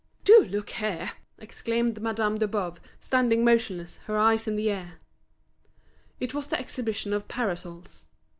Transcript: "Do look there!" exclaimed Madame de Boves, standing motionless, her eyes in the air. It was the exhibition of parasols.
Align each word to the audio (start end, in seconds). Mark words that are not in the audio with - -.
"Do 0.23 0.43
look 0.45 0.73
there!" 0.79 1.11
exclaimed 1.37 2.01
Madame 2.01 2.39
de 2.39 2.47
Boves, 2.47 2.79
standing 2.99 3.45
motionless, 3.45 3.97
her 4.07 4.17
eyes 4.17 4.47
in 4.47 4.55
the 4.55 4.71
air. 4.71 4.95
It 6.19 6.33
was 6.33 6.47
the 6.47 6.57
exhibition 6.59 7.13
of 7.13 7.27
parasols. 7.27 8.07